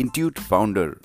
Intuit 0.00 0.38
founder 0.38 0.98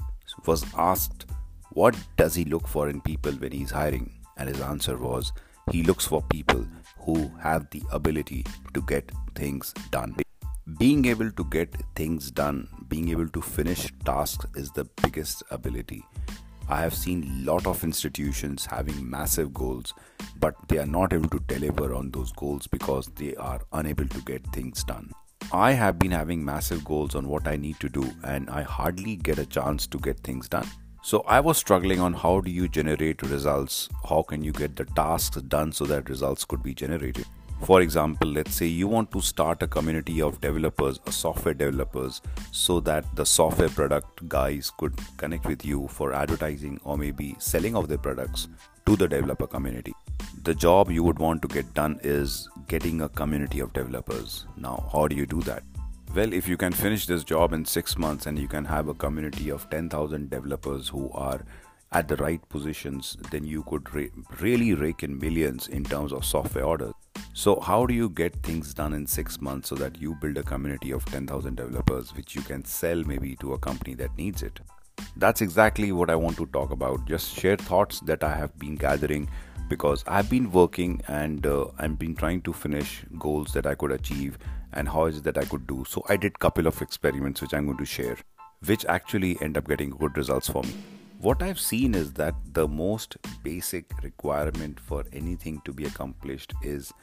was 0.45 0.65
asked 0.77 1.25
what 1.71 1.97
does 2.15 2.33
he 2.33 2.45
look 2.45 2.65
for 2.65 2.87
in 2.87 3.01
people 3.01 3.33
when 3.33 3.51
he's 3.51 3.71
hiring 3.71 4.09
and 4.37 4.47
his 4.47 4.61
answer 4.61 4.95
was 4.97 5.33
he 5.69 5.83
looks 5.83 6.05
for 6.07 6.21
people 6.21 6.65
who 6.99 7.29
have 7.41 7.69
the 7.71 7.83
ability 7.91 8.45
to 8.73 8.81
get 8.83 9.11
things 9.35 9.73
done. 9.91 10.15
Being 10.77 11.03
able 11.07 11.29
to 11.29 11.43
get 11.43 11.75
things 11.97 12.31
done, 12.31 12.69
being 12.87 13.09
able 13.09 13.27
to 13.27 13.41
finish 13.41 13.91
tasks 14.05 14.45
is 14.55 14.71
the 14.71 14.85
biggest 15.03 15.43
ability. 15.51 16.01
I 16.69 16.79
have 16.79 16.93
seen 16.93 17.45
lot 17.45 17.67
of 17.67 17.83
institutions 17.83 18.65
having 18.65 19.09
massive 19.09 19.53
goals, 19.53 19.93
but 20.39 20.55
they 20.69 20.77
are 20.77 20.85
not 20.85 21.11
able 21.11 21.27
to 21.31 21.39
deliver 21.47 21.93
on 21.93 22.11
those 22.11 22.31
goals 22.31 22.65
because 22.65 23.07
they 23.17 23.35
are 23.35 23.59
unable 23.73 24.07
to 24.07 24.21
get 24.21 24.47
things 24.53 24.85
done. 24.85 25.11
I 25.51 25.71
have 25.71 25.99
been 25.99 26.11
having 26.11 26.43
massive 26.43 26.83
goals 26.83 27.15
on 27.15 27.27
what 27.27 27.47
I 27.47 27.55
need 27.55 27.79
to 27.79 27.89
do, 27.89 28.09
and 28.23 28.49
I 28.49 28.63
hardly 28.63 29.15
get 29.15 29.37
a 29.37 29.45
chance 29.45 29.87
to 29.87 29.97
get 29.99 30.19
things 30.19 30.49
done. 30.49 30.67
So 31.03 31.21
I 31.27 31.39
was 31.39 31.57
struggling 31.57 31.99
on 31.99 32.13
how 32.13 32.41
do 32.41 32.49
you 32.49 32.67
generate 32.67 33.21
results? 33.21 33.87
How 34.09 34.23
can 34.23 34.43
you 34.43 34.51
get 34.51 34.75
the 34.75 34.85
tasks 34.85 35.41
done 35.43 35.71
so 35.71 35.85
that 35.85 36.09
results 36.09 36.45
could 36.45 36.63
be 36.63 36.73
generated? 36.73 37.25
For 37.61 37.81
example, 37.81 38.27
let's 38.27 38.55
say 38.55 38.65
you 38.65 38.87
want 38.87 39.11
to 39.11 39.21
start 39.21 39.63
a 39.63 39.67
community 39.67 40.21
of 40.21 40.41
developers 40.41 40.99
or 41.05 41.11
software 41.11 41.53
developers 41.53 42.21
so 42.51 42.79
that 42.81 43.05
the 43.15 43.25
software 43.25 43.69
product 43.69 44.27
guys 44.27 44.71
could 44.77 44.99
connect 45.17 45.45
with 45.45 45.63
you 45.63 45.87
for 45.87 46.11
advertising 46.11 46.79
or 46.83 46.97
maybe 46.97 47.35
selling 47.39 47.75
of 47.75 47.87
their 47.87 47.97
products 47.97 48.49
to 48.85 48.95
the 48.95 49.07
developer 49.07 49.47
community. 49.47 49.93
The 50.43 50.53
job 50.53 50.91
you 50.91 51.03
would 51.03 51.19
want 51.19 51.41
to 51.41 51.47
get 51.47 51.73
done 51.73 51.99
is 52.03 52.49
getting 52.67 53.01
a 53.01 53.09
community 53.09 53.59
of 53.59 53.73
developers. 53.73 54.45
Now, 54.57 54.87
how 54.91 55.07
do 55.07 55.15
you 55.15 55.25
do 55.25 55.41
that? 55.41 55.63
Well, 56.15 56.31
if 56.31 56.47
you 56.47 56.55
can 56.55 56.71
finish 56.71 57.07
this 57.07 57.23
job 57.23 57.51
in 57.51 57.65
six 57.65 57.97
months 57.97 58.25
and 58.25 58.39
you 58.39 58.47
can 58.47 58.63
have 58.65 58.87
a 58.87 58.93
community 58.93 59.49
of 59.49 59.69
10,000 59.69 60.29
developers 60.29 60.87
who 60.87 61.11
are 61.11 61.43
at 61.91 62.07
the 62.07 62.15
right 62.17 62.47
positions, 62.49 63.17
then 63.31 63.43
you 63.43 63.63
could 63.63 63.93
re- 63.93 64.11
really 64.39 64.73
rake 64.73 65.03
in 65.03 65.17
millions 65.17 65.67
in 65.67 65.83
terms 65.83 66.13
of 66.13 66.23
software 66.23 66.65
orders. 66.65 66.93
So, 67.33 67.59
how 67.59 67.85
do 67.85 67.93
you 67.93 68.09
get 68.09 68.33
things 68.43 68.73
done 68.73 68.93
in 68.93 69.05
six 69.07 69.41
months 69.41 69.69
so 69.69 69.75
that 69.75 69.99
you 69.99 70.15
build 70.15 70.37
a 70.37 70.43
community 70.43 70.91
of 70.91 71.05
10,000 71.05 71.55
developers 71.55 72.15
which 72.15 72.35
you 72.35 72.41
can 72.41 72.63
sell 72.63 73.03
maybe 73.03 73.35
to 73.37 73.53
a 73.53 73.57
company 73.57 73.93
that 73.95 74.17
needs 74.17 74.41
it? 74.41 74.59
That's 75.17 75.41
exactly 75.41 75.91
what 75.93 76.09
I 76.09 76.15
want 76.15 76.35
to 76.37 76.45
talk 76.47 76.71
about. 76.71 77.05
Just 77.05 77.33
share 77.33 77.55
thoughts 77.55 78.01
that 78.01 78.23
I 78.23 78.35
have 78.35 78.57
been 78.59 78.75
gathering 78.75 79.29
because 79.69 80.03
I've 80.07 80.29
been 80.29 80.51
working 80.51 81.01
and 81.07 81.45
uh, 81.47 81.67
I've 81.79 81.97
been 81.97 82.15
trying 82.15 82.41
to 82.41 82.53
finish 82.53 83.05
goals 83.17 83.53
that 83.53 83.65
I 83.65 83.75
could 83.75 83.91
achieve 83.91 84.37
and 84.73 84.89
how 84.89 85.05
is 85.05 85.17
it 85.17 85.23
that 85.23 85.37
I 85.37 85.45
could 85.45 85.67
do. 85.67 85.85
So 85.87 86.03
I 86.09 86.17
did 86.17 86.37
couple 86.39 86.67
of 86.67 86.81
experiments 86.81 87.41
which 87.41 87.53
I'm 87.53 87.65
going 87.65 87.77
to 87.77 87.85
share, 87.85 88.17
which 88.65 88.85
actually 88.85 89.37
end 89.41 89.57
up 89.57 89.67
getting 89.67 89.91
good 89.91 90.17
results 90.17 90.49
for 90.49 90.63
me. 90.63 90.75
What 91.19 91.41
I've 91.41 91.59
seen 91.61 91.95
is 91.95 92.11
that 92.13 92.35
the 92.51 92.67
most 92.67 93.15
basic 93.41 93.85
requirement 94.03 94.79
for 94.81 95.05
anything 95.13 95.61
to 95.63 95.71
be 95.71 95.85
accomplished 95.85 96.53
is 96.61 96.93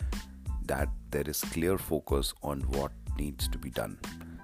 that 0.66 0.88
there 1.10 1.24
is 1.27 1.40
clear 1.40 1.78
focus 1.78 2.34
on 2.42 2.60
what 2.72 2.92
needs 3.18 3.48
to 3.48 3.58
be 3.58 3.70
done. 3.70 3.98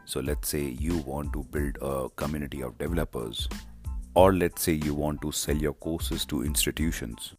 So 0.08 0.20
let's 0.20 0.48
say 0.48 0.74
you 0.80 0.96
want 0.96 1.34
to 1.34 1.44
build 1.50 1.76
a 1.82 2.08
community 2.16 2.62
of 2.62 2.78
developers 2.78 3.46
or 4.14 4.32
let's 4.32 4.62
say 4.62 4.72
you 4.72 4.94
want 4.94 5.20
to 5.20 5.30
sell 5.30 5.54
your 5.54 5.74
courses 5.74 6.24
to 6.30 6.42
institutions 6.44 7.34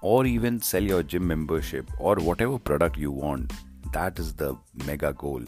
or 0.00 0.24
even 0.24 0.58
sell 0.62 0.82
your 0.82 1.02
gym 1.02 1.26
membership 1.26 1.90
or 1.98 2.14
whatever 2.16 2.58
product 2.58 2.96
you 2.96 3.10
want. 3.10 3.52
That 3.92 4.18
is 4.18 4.32
the 4.32 4.56
mega 4.86 5.12
goal. 5.12 5.42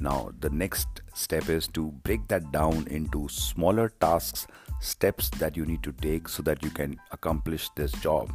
Now 0.00 0.30
the 0.40 0.48
next 0.48 1.02
step 1.12 1.50
is 1.50 1.68
to 1.68 1.90
break 2.04 2.26
that 2.28 2.50
down 2.50 2.86
into 2.88 3.28
smaller 3.28 3.90
tasks 4.00 4.46
steps 4.80 5.28
that 5.28 5.58
you 5.58 5.66
need 5.66 5.82
to 5.82 5.92
take 5.92 6.30
so 6.30 6.42
that 6.44 6.62
you 6.62 6.70
can 6.70 6.98
accomplish 7.12 7.68
this 7.76 7.92
job. 7.92 8.32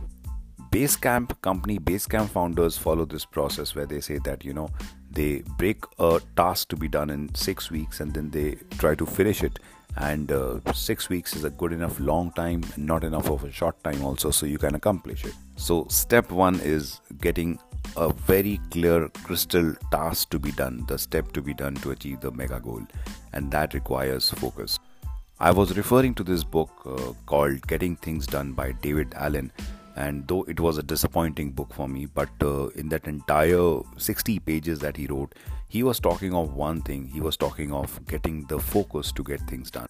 Basecamp 0.72 1.42
company 1.42 1.80
basecamp 1.80 2.30
founders 2.30 2.78
follow 2.78 3.06
this 3.06 3.26
process 3.26 3.74
where 3.74 3.88
they 3.88 4.00
say 4.00 4.20
that 4.26 4.46
you 4.46 4.54
know 4.54 4.70
they 5.12 5.44
break 5.58 5.84
a 5.98 6.22
task 6.36 6.70
to 6.70 6.76
be 6.76 6.88
done 6.88 7.10
in 7.10 7.34
6 7.34 7.72
weeks 7.72 8.00
and 8.00 8.14
then 8.14 8.30
they 8.30 8.58
try 8.78 8.96
to 8.96 9.06
finish 9.06 9.44
it. 9.44 9.60
And 9.98 10.32
uh, 10.32 10.60
6 10.74 11.10
weeks 11.10 11.36
is 11.36 11.44
a 11.44 11.50
good 11.50 11.74
enough 11.74 12.00
long 12.00 12.32
time 12.32 12.64
and 12.76 12.86
not 12.86 13.04
enough 13.04 13.30
of 13.30 13.44
a 13.44 13.52
short 13.52 13.84
time 13.84 14.04
also 14.04 14.32
so 14.32 14.46
you 14.46 14.58
can 14.58 14.76
accomplish 14.76 15.26
it. 15.26 15.34
So 15.56 15.88
step 15.90 16.32
1 16.32 16.60
is 16.62 17.02
getting 17.22 17.60
a 17.98 18.14
very 18.14 18.60
clear 18.70 19.10
crystal 19.24 19.74
task 19.92 20.30
to 20.30 20.40
be 20.40 20.52
done 20.52 20.86
the 20.88 20.98
step 20.98 21.32
to 21.34 21.42
be 21.42 21.54
done 21.54 21.76
to 21.76 21.92
achieve 21.92 22.22
the 22.22 22.32
mega 22.32 22.60
goal. 22.60 22.86
And 23.34 23.52
that 23.52 23.74
requires 23.74 24.30
focus. 24.30 24.80
I 25.42 25.52
was 25.52 25.78
referring 25.78 26.16
to 26.16 26.24
this 26.24 26.44
book 26.44 26.70
uh, 26.86 27.14
called 27.26 27.66
getting 27.66 27.96
things 27.96 28.28
done 28.28 28.52
by 28.52 28.74
david 28.74 29.14
allen 29.16 29.52
and 30.00 30.28
though 30.28 30.44
it 30.44 30.60
was 30.60 30.78
a 30.80 30.84
disappointing 30.84 31.52
book 31.52 31.74
for 31.74 31.88
me 31.88 32.06
but 32.06 32.30
uh, 32.42 32.68
in 32.70 32.90
that 32.90 33.06
entire 33.06 33.80
60 33.98 34.40
pages 34.40 34.80
that 34.80 34.98
he 34.98 35.08
wrote 35.08 35.36
he 35.70 35.84
was 35.84 36.00
talking 36.00 36.34
of 36.34 36.56
one 36.56 36.82
thing. 36.82 37.06
He 37.06 37.22
was 37.22 37.38
talking 37.38 37.72
of 37.72 38.04
getting 38.08 38.44
the 38.46 38.58
focus 38.60 39.12
to 39.12 39.24
get 39.24 39.40
things 39.42 39.70
done. 39.70 39.88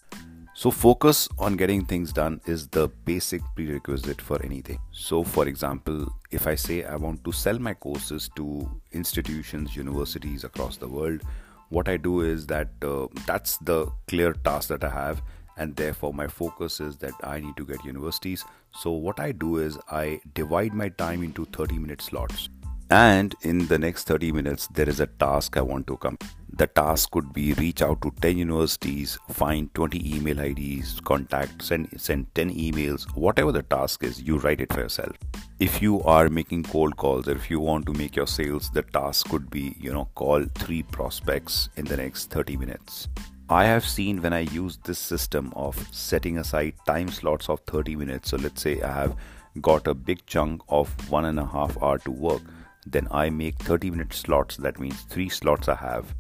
So 0.54 0.72
focus 0.72 1.30
on 1.40 1.56
getting 1.56 1.86
things 1.86 2.12
done 2.12 2.42
is 2.46 2.68
the 2.68 2.90
basic 3.06 3.42
prerequisite 3.56 4.22
for 4.22 4.44
anything. 4.44 4.80
So 4.92 5.24
for 5.24 5.48
example 5.48 6.14
if 6.32 6.46
i 6.46 6.54
say 6.54 6.84
i 6.84 6.96
want 6.96 7.24
to 7.24 7.32
sell 7.32 7.58
my 7.68 7.74
courses 7.74 8.30
to 8.36 8.70
institutions 8.92 9.76
universities 9.76 10.44
across 10.44 10.78
the 10.78 10.88
world 10.88 11.22
what 11.70 11.90
i 11.90 11.98
do 11.98 12.22
is 12.22 12.46
that 12.46 12.70
uh, 12.84 13.08
that's 13.26 13.58
the 13.58 13.88
clear 14.08 14.34
task 14.34 14.70
that 14.70 14.84
i 14.84 14.90
have 14.90 15.24
and 15.60 15.76
therefore 15.76 16.14
my 16.14 16.28
focus 16.28 16.80
is 16.80 16.98
that 16.98 17.14
I 17.24 17.40
need 17.40 17.56
to 17.58 17.66
get 17.66 17.84
universities. 17.84 18.44
So 18.72 18.92
what 18.92 19.20
I 19.20 19.32
do 19.32 19.58
is 19.58 19.78
I 19.92 20.22
divide 20.34 20.74
my 20.74 20.90
time 20.90 21.22
into 21.22 21.46
30 21.46 21.78
minute 21.78 22.02
slots. 22.02 22.50
And 22.92 23.36
in 23.42 23.68
the 23.68 23.78
next 23.78 24.06
30 24.06 24.32
minutes, 24.32 24.68
there 24.68 24.90
is 24.90 25.00
a 25.00 25.06
task 25.06 25.58
I 25.58 25.62
want 25.62 25.86
to 25.88 25.98
complete. 25.98 26.32
The 26.52 26.66
task 26.66 27.12
could 27.12 27.32
be 27.32 27.54
reach 27.54 27.84
out 27.84 28.02
to 28.02 28.12
10 28.20 28.38
universities, 28.40 29.18
find 29.30 29.74
20 29.76 30.16
email 30.16 30.40
IDs, 30.40 31.00
contact, 31.02 31.62
send, 31.62 31.88
send 32.02 32.34
10 32.34 32.54
emails, 32.54 33.06
whatever 33.16 33.52
the 33.52 33.62
task 33.62 34.04
is, 34.04 34.22
you 34.22 34.40
write 34.40 34.60
it 34.60 34.74
for 34.74 34.80
yourself. 34.80 35.16
If 35.60 35.82
you 35.82 36.02
are 36.02 36.30
making 36.30 36.64
cold 36.64 36.98
calls 36.98 37.28
or 37.28 37.34
if 37.34 37.52
you 37.52 37.60
want 37.60 37.86
to 37.86 37.94
make 37.94 38.16
your 38.16 38.28
sales, 38.28 38.72
the 38.72 38.82
task 38.82 39.30
could 39.30 39.52
be, 39.52 39.76
you 39.80 39.94
know, 39.94 40.10
call 40.16 40.44
three 40.56 40.82
prospects 40.82 41.70
in 41.76 41.86
the 41.86 41.98
next 41.98 42.32
30 42.32 42.58
minutes. 42.58 43.08
I 43.52 43.66
have 43.66 43.84
seen 43.84 44.22
when 44.22 44.32
I 44.32 44.42
use 44.42 44.78
this 44.78 45.00
system 45.00 45.52
of 45.56 45.76
setting 45.92 46.38
aside 46.38 46.76
time 46.86 47.08
slots 47.10 47.50
of 47.50 47.62
30 47.62 47.96
minutes. 47.96 48.30
So 48.30 48.38
let's 48.38 48.62
say 48.62 48.80
I 48.82 48.92
have 48.92 49.16
got 49.60 49.88
a 49.88 49.96
big 49.96 50.24
chunk 50.28 50.62
of 50.70 50.90
one 51.10 51.26
and 51.26 51.40
a 51.40 51.46
half 51.46 51.76
hour 51.82 51.98
to 52.00 52.12
work, 52.12 52.44
then 52.86 53.08
I 53.10 53.32
make 53.32 53.56
30 53.56 53.90
minute 53.90 54.14
slots. 54.14 54.58
That 54.58 54.80
means 54.80 55.02
three 55.02 55.30
slots 55.30 55.68
I 55.68 55.74
have, 55.76 56.14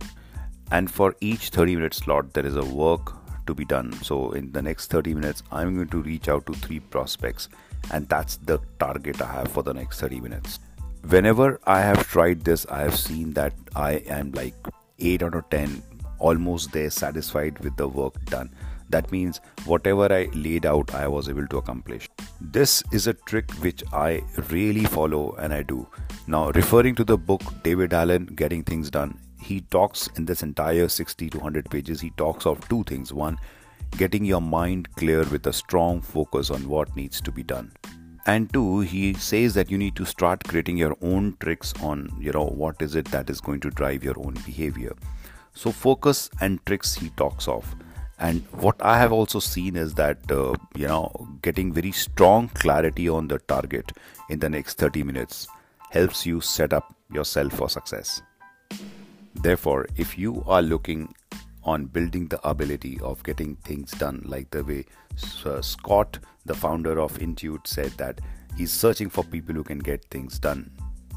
and 0.71 0.89
for 0.89 1.15
each 1.21 1.49
30 1.49 1.75
minute 1.75 1.93
slot 1.93 2.33
there 2.33 2.47
is 2.47 2.55
a 2.55 2.65
work 2.65 3.13
to 3.45 3.53
be 3.53 3.63
done. 3.63 3.93
So 4.01 4.31
in 4.31 4.51
the 4.51 4.63
next 4.63 4.89
30 4.89 5.13
minutes, 5.13 5.43
I'm 5.51 5.75
going 5.75 5.89
to 5.89 6.01
reach 6.01 6.29
out 6.29 6.47
to 6.47 6.53
three 6.53 6.79
prospects, 6.79 7.47
and 7.91 8.09
that's 8.09 8.37
the 8.37 8.59
target 8.79 9.21
I 9.21 9.31
have 9.33 9.51
for 9.51 9.61
the 9.61 9.73
next 9.73 9.99
30 9.99 10.19
minutes. 10.19 10.59
Whenever 11.07 11.59
I 11.65 11.81
have 11.81 12.07
tried 12.07 12.43
this, 12.43 12.65
I 12.65 12.81
have 12.81 12.97
seen 12.97 13.33
that 13.33 13.53
I 13.75 13.93
am 14.17 14.31
like 14.31 14.55
8 14.97 15.21
out 15.21 15.35
of 15.35 15.49
10 15.51 15.83
almost 16.19 16.71
there 16.71 16.89
satisfied 16.89 17.59
with 17.59 17.75
the 17.77 17.87
work 17.87 18.23
done. 18.25 18.53
That 18.89 19.11
means 19.11 19.39
whatever 19.65 20.11
i 20.11 20.29
laid 20.33 20.65
out 20.65 20.93
i 20.95 21.07
was 21.07 21.29
able 21.29 21.47
to 21.47 21.57
accomplish. 21.57 22.09
This 22.41 22.83
is 22.91 23.07
a 23.07 23.13
trick 23.13 23.51
which 23.65 23.83
i 23.93 24.21
really 24.49 24.85
follow 24.85 25.35
and 25.35 25.53
i 25.53 25.63
do. 25.63 25.87
Now 26.27 26.51
referring 26.51 26.95
to 26.95 27.03
the 27.03 27.17
book 27.17 27.41
david 27.63 27.93
allen 27.93 28.25
getting 28.25 28.63
things 28.63 28.89
done 28.89 29.19
he 29.41 29.61
talks 29.61 30.07
in 30.15 30.25
this 30.25 30.43
entire 30.43 30.87
60 30.87 31.29
to 31.29 31.37
100 31.37 31.69
pages 31.69 32.01
he 32.01 32.09
talks 32.11 32.45
of 32.45 32.67
two 32.67 32.83
things. 32.83 33.13
One 33.13 33.37
getting 33.97 34.25
your 34.25 34.41
mind 34.41 34.93
clear 34.95 35.23
with 35.25 35.47
a 35.47 35.53
strong 35.53 36.01
focus 36.01 36.49
on 36.51 36.67
what 36.67 36.95
needs 36.95 37.21
to 37.21 37.31
be 37.31 37.43
done. 37.43 37.71
And 38.25 38.51
two 38.53 38.81
he 38.81 39.13
says 39.13 39.53
that 39.53 39.71
you 39.71 39.77
need 39.77 39.95
to 39.95 40.05
start 40.05 40.43
creating 40.43 40.77
your 40.77 40.95
own 41.01 41.37
tricks 41.39 41.73
on 41.81 42.11
you 42.19 42.31
know 42.31 42.45
what 42.45 42.81
is 42.81 42.95
it 42.95 43.05
that 43.05 43.29
is 43.29 43.41
going 43.41 43.59
to 43.61 43.69
drive 43.69 44.03
your 44.03 44.19
own 44.19 44.33
behavior 44.45 44.93
so, 45.59 45.73
focus 45.73 46.29
and 46.39 46.65
tricks 46.65 46.95
he 46.95 47.09
talks 47.17 47.45
of. 47.49 47.75
And 48.17 48.43
what 48.61 48.77
I 48.81 48.97
have 48.97 49.11
also 49.11 49.39
seen 49.39 49.75
is 49.75 49.93
that, 49.95 50.31
uh, 50.31 50.53
you 50.73 50.87
know, 50.87 51.27
getting 51.41 51.73
very 51.73 51.91
strong 51.91 52.47
clarity 52.47 53.09
on 53.09 53.27
the 53.27 53.39
target 53.39 53.91
in 54.29 54.39
the 54.39 54.47
next 54.47 54.77
30 54.77 55.03
minutes 55.03 55.49
helps 55.89 56.25
you 56.25 56.39
set 56.39 56.71
up 56.71 56.95
yourself 57.11 57.51
for 57.51 57.67
success. 57.67 58.21
Therefore, 59.35 59.85
if 59.97 60.17
you 60.17 60.45
are 60.47 60.61
looking 60.61 61.13
on 61.65 61.87
building 61.87 62.27
the 62.27 62.39
ability 62.47 62.97
of 63.03 63.21
getting 63.23 63.57
things 63.57 63.91
done, 63.91 64.23
like 64.25 64.49
the 64.51 64.63
way 64.63 64.85
uh, 65.45 65.61
Scott, 65.61 66.19
the 66.45 66.55
founder 66.55 67.01
of 67.01 67.19
Intuit, 67.19 67.67
said 67.67 67.91
that 67.97 68.21
he's 68.55 68.71
searching 68.71 69.09
for 69.09 69.25
people 69.25 69.55
who 69.55 69.65
can 69.65 69.79
get 69.79 70.05
things 70.05 70.39
done, 70.39 70.71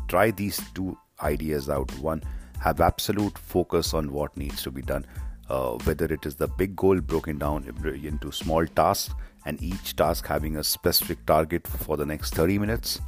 try 0.09 0.33
these 0.33 0.61
two 0.75 0.99
ideas 1.23 1.71
out. 1.71 1.97
One, 2.01 2.25
have 2.63 2.81
absolute 2.81 3.37
focus 3.39 3.93
on 3.95 4.13
what 4.13 4.37
needs 4.37 4.63
to 4.63 4.71
be 4.71 4.83
done. 4.83 5.07
uh, 5.53 5.73
whether 5.85 6.07
it 6.07 6.25
is 6.25 6.37
the 6.37 6.49
big 6.49 6.75
goal 6.75 7.01
broken 7.01 7.39
down 7.39 7.65
into 8.03 8.33
small 8.33 8.67
tasks 8.67 9.15
and 9.45 9.63
each 9.63 9.97
task 9.97 10.27
having 10.27 10.57
a 10.57 10.65
specific 10.65 11.25
target 11.27 11.67
for 11.67 11.97
the 11.97 12.07
next 12.07 12.35
30 12.35 12.59
minutes. 12.59 13.01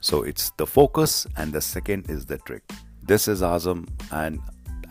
So 0.00 0.22
it's 0.22 0.50
the 0.50 0.66
focus, 0.66 1.26
and 1.36 1.52
the 1.52 1.60
second 1.60 2.08
is 2.08 2.24
the 2.24 2.38
trick. 2.38 2.62
This 3.02 3.26
is 3.26 3.42
Azam, 3.42 3.88
and 4.12 4.40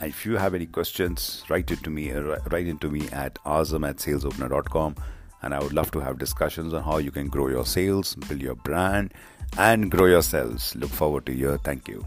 if 0.02 0.26
you 0.26 0.36
have 0.36 0.54
any 0.54 0.66
questions, 0.66 1.44
write 1.50 1.72
it 1.72 1.82
to 1.84 1.90
me. 1.90 2.12
Uh, 2.12 2.40
write 2.52 2.68
into 2.68 2.90
me 2.90 3.08
at 3.12 3.36
azam 3.46 3.88
at 3.88 3.98
salesopener.com, 3.98 4.96
and 5.44 5.54
I 5.54 5.60
would 5.60 5.74
love 5.74 5.92
to 5.92 6.00
have 6.00 6.18
discussions 6.18 6.74
on 6.74 6.84
how 6.84 6.98
you 6.98 7.12
can 7.12 7.30
grow 7.30 7.48
your 7.48 7.66
sales, 7.66 8.16
build 8.16 8.42
your 8.42 8.56
brand, 8.56 9.14
and 9.58 9.90
grow 9.90 10.08
yourselves. 10.08 10.76
Look 10.76 10.90
forward 10.90 11.26
to 11.28 11.34
your. 11.34 11.58
Thank 11.60 11.88
you. 11.88 12.06